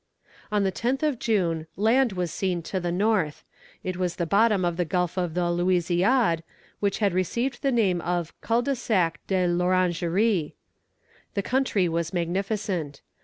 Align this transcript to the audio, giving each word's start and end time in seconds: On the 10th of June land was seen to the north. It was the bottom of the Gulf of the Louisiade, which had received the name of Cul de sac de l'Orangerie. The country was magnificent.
On 0.51 0.63
the 0.63 0.71
10th 0.71 1.03
of 1.03 1.19
June 1.19 1.67
land 1.77 2.13
was 2.13 2.31
seen 2.33 2.63
to 2.63 2.79
the 2.79 2.91
north. 2.91 3.43
It 3.83 3.97
was 3.97 4.15
the 4.15 4.25
bottom 4.25 4.65
of 4.65 4.75
the 4.75 4.83
Gulf 4.83 5.15
of 5.15 5.35
the 5.35 5.41
Louisiade, 5.51 6.41
which 6.79 6.97
had 6.97 7.13
received 7.13 7.61
the 7.61 7.71
name 7.71 8.01
of 8.01 8.33
Cul 8.41 8.63
de 8.63 8.75
sac 8.75 9.19
de 9.27 9.45
l'Orangerie. 9.45 10.55
The 11.35 11.43
country 11.43 11.87
was 11.87 12.13
magnificent. 12.13 13.01